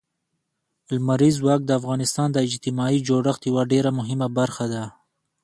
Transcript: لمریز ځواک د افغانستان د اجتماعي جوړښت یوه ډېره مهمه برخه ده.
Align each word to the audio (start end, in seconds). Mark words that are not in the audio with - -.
لمریز 0.93 1.35
ځواک 1.41 1.61
د 1.65 1.71
افغانستان 1.79 2.27
د 2.31 2.37
اجتماعي 2.47 2.99
جوړښت 3.07 3.41
یوه 3.49 3.63
ډېره 3.71 3.89
مهمه 3.99 4.27
برخه 4.37 4.65
ده. 4.73 4.83